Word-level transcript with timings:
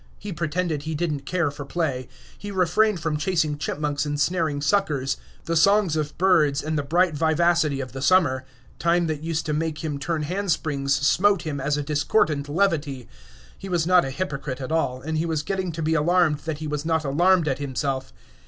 He 0.17 0.33
pretended 0.33 0.81
he 0.81 0.95
did 0.95 1.11
n't 1.13 1.25
care 1.27 1.51
for 1.51 1.63
play; 1.63 2.09
he 2.35 2.49
refrained 2.49 2.99
from 2.99 3.17
chasing 3.17 3.59
chipmunks 3.59 4.03
and 4.03 4.19
snaring 4.19 4.59
suckers; 4.59 5.17
the 5.45 5.55
songs 5.55 5.95
of 5.95 6.17
birds 6.17 6.63
and 6.63 6.75
the 6.75 6.81
bright 6.81 7.13
vivacity 7.13 7.79
of 7.81 7.91
the 7.91 8.01
summer 8.01 8.43
time 8.79 9.05
that 9.05 9.21
used 9.21 9.45
to 9.45 9.53
make 9.53 9.83
him 9.83 9.99
turn 9.99 10.23
hand 10.23 10.51
springs 10.51 10.95
smote 10.95 11.43
him 11.43 11.61
as 11.61 11.77
a 11.77 11.83
discordant 11.83 12.49
levity. 12.49 13.07
He 13.55 13.69
was 13.69 13.85
not 13.85 14.03
a 14.03 14.09
hypocrite 14.09 14.59
at 14.59 14.71
all, 14.71 15.01
and 15.03 15.19
he 15.19 15.27
was 15.27 15.43
getting 15.43 15.71
to 15.73 15.83
be 15.83 15.93
alarmed 15.93 16.39
that 16.45 16.57
he 16.57 16.65
was 16.67 16.83
not 16.83 17.05
alarmed 17.05 17.47
at 17.47 17.59
himself. 17.59 18.11